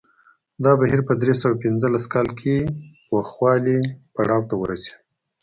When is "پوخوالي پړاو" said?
3.07-4.47